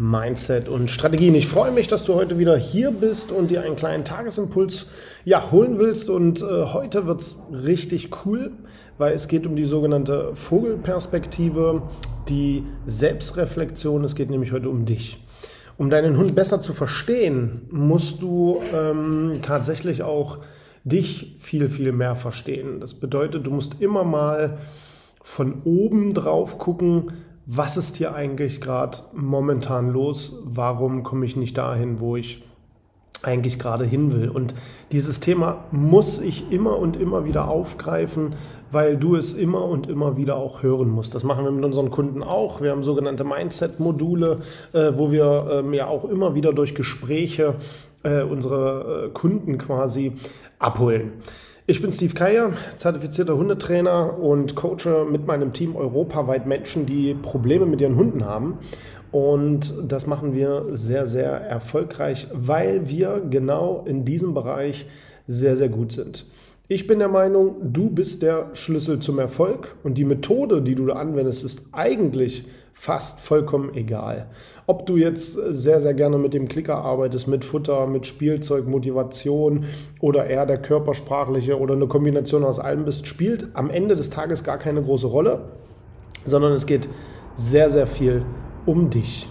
[0.00, 1.34] Mindset und Strategien.
[1.34, 4.86] Ich freue mich, dass du heute wieder hier bist und dir einen kleinen Tagesimpuls
[5.26, 6.08] ja, holen willst.
[6.08, 8.52] Und äh, heute wird es richtig cool,
[8.96, 11.82] weil es geht um die sogenannte Vogelperspektive,
[12.30, 14.02] die Selbstreflexion.
[14.04, 15.22] Es geht nämlich heute um dich.
[15.76, 20.38] Um deinen Hund besser zu verstehen, musst du ähm, tatsächlich auch
[20.82, 22.80] dich viel, viel mehr verstehen.
[22.80, 24.56] Das bedeutet, du musst immer mal
[25.22, 27.12] von oben drauf gucken,
[27.52, 30.40] was ist hier eigentlich gerade momentan los?
[30.44, 32.44] Warum komme ich nicht dahin, wo ich
[33.24, 34.28] eigentlich gerade hin will?
[34.28, 34.54] Und
[34.92, 38.36] dieses Thema muss ich immer und immer wieder aufgreifen,
[38.70, 41.16] weil du es immer und immer wieder auch hören musst.
[41.16, 42.60] Das machen wir mit unseren Kunden auch.
[42.60, 44.38] Wir haben sogenannte Mindset-Module,
[44.72, 47.56] äh, wo wir ähm, ja auch immer wieder durch Gespräche
[48.04, 50.12] äh, unsere äh, Kunden quasi
[50.60, 51.14] abholen.
[51.66, 57.66] Ich bin Steve Keier, zertifizierter Hundetrainer und coache mit meinem Team europaweit Menschen, die Probleme
[57.66, 58.58] mit ihren Hunden haben.
[59.12, 64.86] Und das machen wir sehr, sehr erfolgreich, weil wir genau in diesem Bereich
[65.26, 66.24] sehr, sehr gut sind.
[66.72, 70.86] Ich bin der Meinung, du bist der Schlüssel zum Erfolg und die Methode, die du
[70.86, 74.28] da anwendest, ist eigentlich fast vollkommen egal.
[74.68, 79.64] Ob du jetzt sehr, sehr gerne mit dem Klicker arbeitest, mit Futter, mit Spielzeug, Motivation
[79.98, 84.44] oder eher der körpersprachliche oder eine Kombination aus allem bist, spielt am Ende des Tages
[84.44, 85.48] gar keine große Rolle,
[86.24, 86.88] sondern es geht
[87.34, 88.22] sehr, sehr viel
[88.64, 89.28] um dich.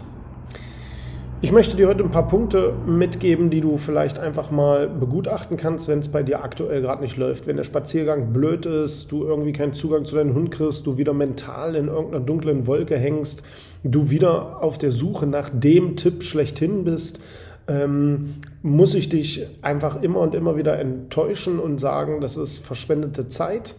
[1.41, 5.88] Ich möchte dir heute ein paar Punkte mitgeben, die du vielleicht einfach mal begutachten kannst,
[5.88, 7.47] wenn es bei dir aktuell gerade nicht läuft.
[7.47, 11.13] Wenn der Spaziergang blöd ist, du irgendwie keinen Zugang zu deinem Hund kriegst, du wieder
[11.13, 13.44] mental in irgendeiner dunklen Wolke hängst,
[13.85, 17.22] du wieder auf der Suche nach dem Tipp schlechthin bist,
[17.69, 23.29] ähm, muss ich dich einfach immer und immer wieder enttäuschen und sagen, das ist verschwendete
[23.29, 23.75] Zeit.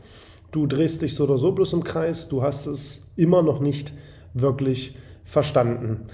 [0.51, 3.93] Du drehst dich so oder so bloß im Kreis, du hast es immer noch nicht
[4.33, 6.07] wirklich verstanden.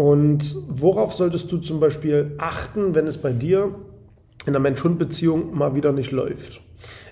[0.00, 3.74] Und worauf solltest du zum Beispiel achten, wenn es bei dir
[4.46, 6.62] in der Mensch-Hund-Beziehung mal wieder nicht läuft?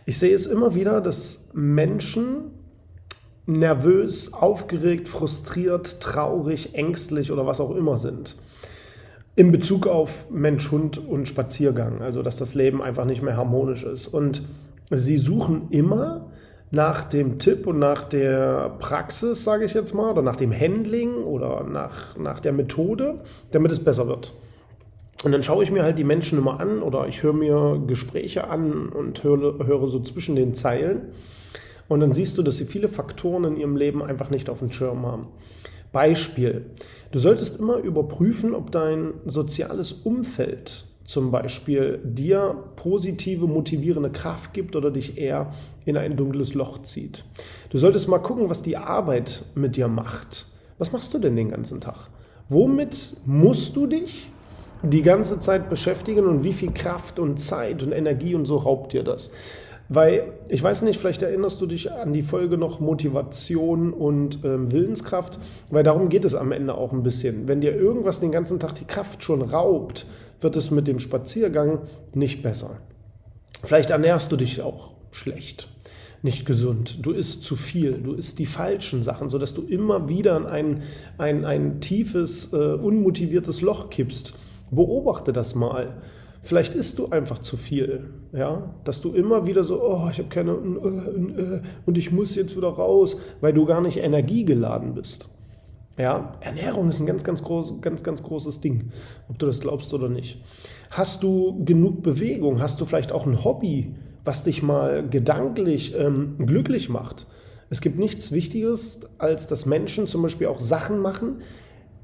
[0.07, 2.51] Ich sehe es immer wieder, dass Menschen
[3.45, 8.37] nervös, aufgeregt, frustriert, traurig, ängstlich oder was auch immer sind.
[9.37, 12.01] In Bezug auf Mensch, Hund und Spaziergang.
[12.01, 14.07] Also, dass das Leben einfach nicht mehr harmonisch ist.
[14.07, 14.41] Und
[14.91, 16.28] sie suchen immer
[16.71, 21.25] nach dem Tipp und nach der Praxis, sage ich jetzt mal, oder nach dem Handling
[21.25, 23.21] oder nach, nach der Methode,
[23.53, 24.35] damit es besser wird.
[25.25, 28.49] Und dann schaue ich mir halt die Menschen immer an oder ich höre mir Gespräche
[28.49, 31.09] an und höre, höre so zwischen den Zeilen.
[31.89, 34.71] Und dann siehst du, dass sie viele Faktoren in ihrem Leben einfach nicht auf dem
[34.71, 35.29] Schirm haben.
[35.91, 36.67] Beispiel.
[37.13, 44.77] Du solltest immer überprüfen, ob dein soziales Umfeld zum Beispiel dir positive, motivierende Kraft gibt
[44.77, 45.51] oder dich eher
[45.87, 47.25] in ein dunkles Loch zieht.
[47.71, 50.49] Du solltest mal gucken, was die Arbeit mit dir macht.
[50.77, 52.11] Was machst du denn den ganzen Tag?
[52.51, 54.31] Womit musst du dich
[54.83, 58.93] die ganze Zeit beschäftigen und wie viel Kraft und Zeit und Energie und so raubt
[58.93, 59.31] dir das?
[59.91, 64.71] Weil, ich weiß nicht, vielleicht erinnerst du dich an die Folge noch Motivation und ähm,
[64.71, 65.39] Willenskraft,
[65.71, 67.49] weil darum geht es am Ende auch ein bisschen.
[67.49, 70.05] Wenn dir irgendwas den ganzen Tag die Kraft schon raubt,
[70.41, 71.81] wird es mit dem Spaziergang
[72.15, 72.79] nicht besser.
[73.65, 75.69] Vielleicht ernährst du dich auch schlecht,
[76.23, 76.99] nicht gesund.
[77.03, 80.83] Du isst zu viel, du isst die falschen Sachen, sodass du immer wieder in ein,
[81.19, 84.35] ein, ein tiefes, äh, unmotiviertes Loch kippst.
[84.71, 85.97] Beobachte das mal.
[86.43, 90.29] Vielleicht isst du einfach zu viel, ja, dass du immer wieder so, oh, ich habe
[90.29, 95.31] keine äh, äh, und ich muss jetzt wieder raus, weil du gar nicht energiegeladen bist.
[95.99, 98.93] Ja, Ernährung ist ein ganz, ganz, groß, ganz, ganz großes Ding,
[99.29, 100.41] ob du das glaubst oder nicht.
[100.91, 102.61] Hast du genug Bewegung?
[102.61, 107.27] Hast du vielleicht auch ein Hobby, was dich mal gedanklich ähm, glücklich macht?
[107.69, 111.41] Es gibt nichts Wichtiges, als dass Menschen zum Beispiel auch Sachen machen,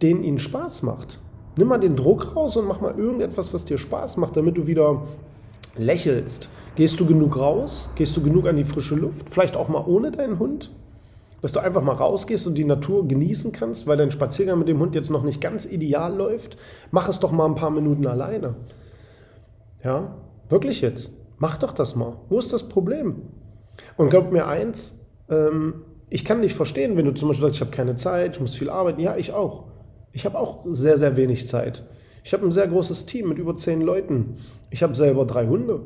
[0.03, 1.21] denen ihnen Spaß macht.
[1.57, 4.67] Nimm mal den Druck raus und mach mal irgendetwas, was dir Spaß macht, damit du
[4.67, 5.07] wieder
[5.77, 6.51] lächelst.
[6.75, 7.91] Gehst du genug raus?
[7.95, 9.31] Gehst du genug an die frische Luft?
[9.31, 10.73] Vielleicht auch mal ohne deinen Hund?
[11.45, 14.79] Dass du einfach mal rausgehst und die Natur genießen kannst, weil dein Spaziergang mit dem
[14.79, 16.57] Hund jetzt noch nicht ganz ideal läuft.
[16.91, 18.55] Mach es doch mal ein paar Minuten alleine.
[19.85, 20.17] Ja,
[20.49, 21.13] wirklich jetzt.
[21.37, 22.17] Mach doch das mal.
[22.31, 23.25] Wo ist das Problem?
[23.99, 27.61] Und glaub mir eins, ähm, ich kann dich verstehen, wenn du zum Beispiel sagst, ich
[27.61, 29.03] habe keine Zeit, ich muss viel arbeiten.
[29.03, 29.65] Ja, ich auch.
[30.13, 31.85] Ich habe auch sehr, sehr wenig Zeit.
[32.23, 34.37] Ich habe ein sehr großes Team mit über zehn Leuten.
[34.71, 35.83] Ich habe selber drei Hunde.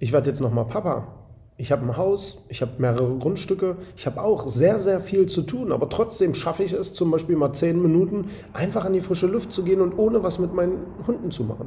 [0.00, 1.27] Ich werde jetzt nochmal Papa.
[1.60, 5.42] Ich habe ein Haus, ich habe mehrere Grundstücke, ich habe auch sehr, sehr viel zu
[5.42, 9.26] tun, aber trotzdem schaffe ich es zum Beispiel mal zehn Minuten einfach an die frische
[9.26, 11.66] Luft zu gehen und ohne was mit meinen Hunden zu machen.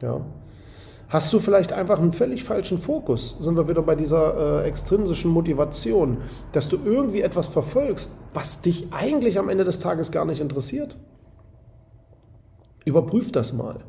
[0.00, 0.20] Ja.
[1.08, 3.36] Hast du vielleicht einfach einen völlig falschen Fokus?
[3.38, 6.16] Sind wir wieder bei dieser äh, extrinsischen Motivation,
[6.50, 10.98] dass du irgendwie etwas verfolgst, was dich eigentlich am Ende des Tages gar nicht interessiert?
[12.84, 13.84] Überprüf das mal.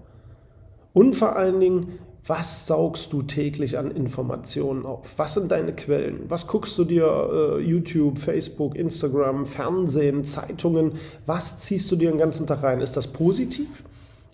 [0.93, 5.17] Und vor allen Dingen, was saugst du täglich an Informationen auf?
[5.17, 6.21] Was sind deine Quellen?
[6.29, 10.93] Was guckst du dir äh, YouTube, Facebook, Instagram, Fernsehen, Zeitungen?
[11.25, 12.79] Was ziehst du dir den ganzen Tag rein?
[12.79, 13.83] Ist das positiv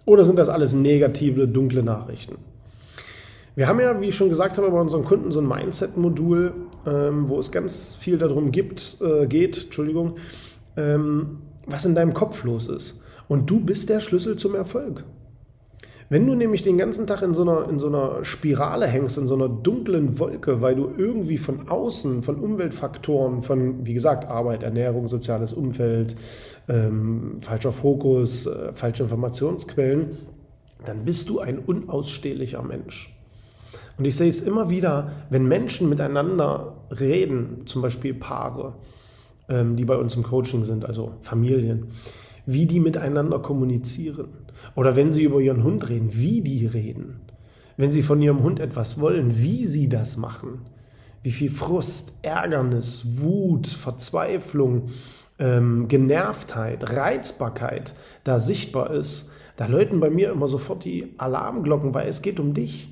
[0.06, 2.36] oder sind das alles negative, dunkle Nachrichten?
[3.56, 6.54] Wir haben ja, wie ich schon gesagt habe, bei unseren Kunden so ein Mindset-Modul,
[6.86, 10.18] ähm, wo es ganz viel darum gibt, äh, geht, Entschuldigung,
[10.78, 13.02] ähm, was in deinem Kopf los ist.
[13.28, 15.04] Und du bist der Schlüssel zum Erfolg.
[16.12, 19.28] Wenn du nämlich den ganzen Tag in so, einer, in so einer Spirale hängst, in
[19.28, 24.64] so einer dunklen Wolke, weil du irgendwie von außen, von Umweltfaktoren, von, wie gesagt, Arbeit,
[24.64, 26.16] Ernährung, soziales Umfeld,
[26.68, 30.18] ähm, falscher Fokus, äh, falsche Informationsquellen,
[30.84, 33.16] dann bist du ein unausstehlicher Mensch.
[34.00, 38.74] Und ich sehe es immer wieder, wenn Menschen miteinander reden, zum Beispiel Paare,
[39.48, 41.92] ähm, die bei uns im Coaching sind, also Familien,
[42.52, 44.30] wie die miteinander kommunizieren.
[44.76, 47.22] Oder wenn sie über ihren Hund reden, wie die reden.
[47.78, 50.62] Wenn sie von ihrem Hund etwas wollen, wie sie das machen.
[51.22, 54.90] Wie viel Frust, Ärgernis, Wut, Verzweiflung,
[55.38, 57.94] ähm, Genervtheit, Reizbarkeit
[58.24, 62.54] da sichtbar ist, da läuten bei mir immer sofort die Alarmglocken, weil es geht um
[62.54, 62.90] dich.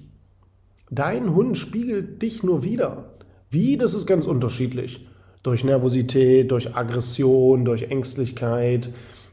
[0.90, 3.18] Dein Hund spiegelt dich nur wieder.
[3.50, 5.08] Wie, das ist ganz unterschiedlich.
[5.44, 8.90] Durch Nervosität, durch Aggression, durch Ängstlichkeit,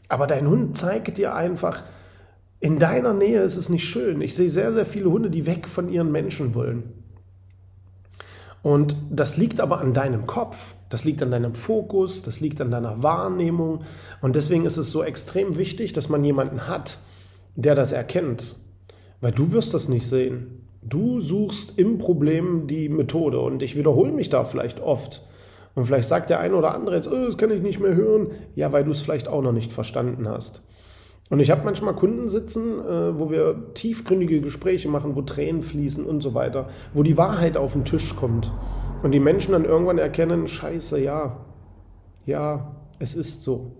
[0.08, 1.82] aber dein Hund zeigt dir einfach,
[2.60, 4.20] in deiner Nähe ist es nicht schön.
[4.20, 6.94] Ich sehe sehr, sehr viele Hunde, die weg von ihren Menschen wollen.
[8.62, 12.70] Und das liegt aber an deinem Kopf, das liegt an deinem Fokus, das liegt an
[12.70, 13.82] deiner Wahrnehmung.
[14.22, 16.98] Und deswegen ist es so extrem wichtig, dass man jemanden hat,
[17.56, 18.56] der das erkennt.
[19.20, 20.66] Weil du wirst das nicht sehen.
[20.80, 23.40] Du suchst im Problem die Methode.
[23.40, 25.26] Und ich wiederhole mich da vielleicht oft.
[25.74, 28.28] Und vielleicht sagt der eine oder andere jetzt, oh, das kann ich nicht mehr hören.
[28.54, 30.62] Ja, weil du es vielleicht auch noch nicht verstanden hast.
[31.30, 36.04] Und ich habe manchmal Kunden sitzen, äh, wo wir tiefgründige Gespräche machen, wo Tränen fließen
[36.04, 38.52] und so weiter, wo die Wahrheit auf den Tisch kommt.
[39.02, 41.44] Und die Menschen dann irgendwann erkennen, scheiße, ja,
[42.26, 43.72] ja, es ist so.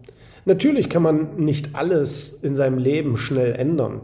[0.46, 4.02] Natürlich kann man nicht alles in seinem Leben schnell ändern.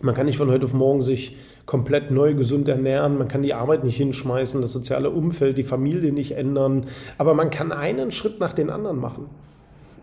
[0.00, 3.54] Man kann nicht von heute auf morgen sich komplett neu gesund ernähren, man kann die
[3.54, 6.86] Arbeit nicht hinschmeißen, das soziale Umfeld, die Familie nicht ändern,
[7.18, 9.30] aber man kann einen Schritt nach den anderen machen.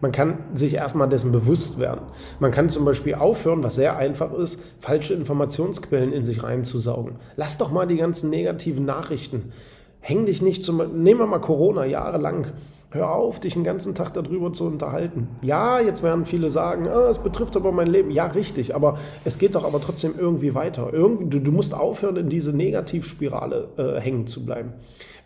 [0.01, 2.01] Man kann sich erstmal dessen bewusst werden.
[2.41, 7.15] Man kann zum Beispiel aufhören, was sehr einfach ist, falsche Informationsquellen in sich reinzusaugen.
[7.37, 9.53] Lass doch mal die ganzen negativen Nachrichten.
[10.01, 12.47] Häng dich nicht zum, nehmen wir mal Corona jahrelang.
[12.93, 15.27] Hör auf, dich den ganzen Tag darüber zu unterhalten.
[15.41, 18.11] Ja, jetzt werden viele sagen, ah, es betrifft aber mein Leben.
[18.11, 20.93] Ja, richtig, aber es geht doch aber trotzdem irgendwie weiter.
[20.93, 24.73] Irgendwie, du, du musst aufhören, in diese Negativspirale äh, hängen zu bleiben.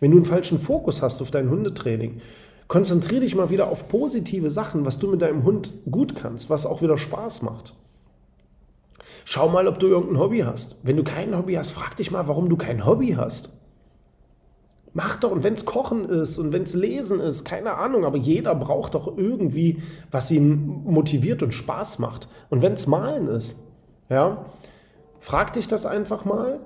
[0.00, 2.22] Wenn du einen falschen Fokus hast auf dein Hundetraining,
[2.68, 6.64] konzentriere dich mal wieder auf positive Sachen, was du mit deinem Hund gut kannst, was
[6.64, 7.74] auch wieder Spaß macht.
[9.26, 10.76] Schau mal, ob du irgendein Hobby hast.
[10.84, 13.50] Wenn du kein Hobby hast, frag dich mal, warum du kein Hobby hast.
[14.98, 18.16] Mach doch, und wenn es Kochen ist und wenn es Lesen ist, keine Ahnung, aber
[18.16, 22.26] jeder braucht doch irgendwie, was ihn motiviert und Spaß macht.
[22.50, 23.56] Und wenn es Malen ist,
[24.08, 24.44] ja,
[25.20, 26.58] frag dich das einfach mal.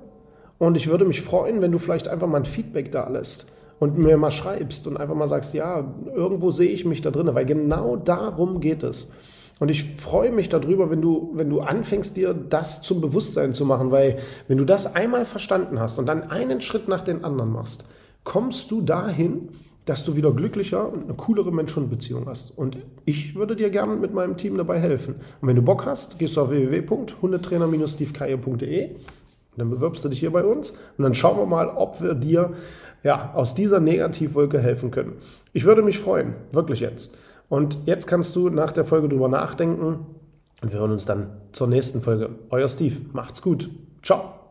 [0.56, 3.98] Und ich würde mich freuen, wenn du vielleicht einfach mal ein Feedback da lässt und
[3.98, 7.44] mir mal schreibst und einfach mal sagst, ja, irgendwo sehe ich mich da drin, weil
[7.44, 9.12] genau darum geht es.
[9.60, 13.66] Und ich freue mich darüber, wenn du, wenn du anfängst, dir das zum Bewusstsein zu
[13.66, 17.52] machen, weil wenn du das einmal verstanden hast und dann einen Schritt nach den anderen
[17.52, 17.84] machst,
[18.25, 19.50] kommst du dahin,
[19.85, 22.57] dass du wieder glücklicher und eine coolere Mensch-Hund-Beziehung hast.
[22.57, 25.17] Und ich würde dir gerne mit meinem Team dabei helfen.
[25.41, 28.91] Und wenn du Bock hast, gehst du auf www.hundetrainer-stevekeier.de
[29.57, 32.52] dann bewirbst du dich hier bei uns und dann schauen wir mal, ob wir dir
[33.02, 35.14] ja, aus dieser Negativwolke helfen können.
[35.52, 37.11] Ich würde mich freuen, wirklich jetzt.
[37.49, 40.07] Und jetzt kannst du nach der Folge drüber nachdenken
[40.62, 42.31] und wir hören uns dann zur nächsten Folge.
[42.50, 43.71] Euer Steve, macht's gut.
[44.02, 44.41] Ciao.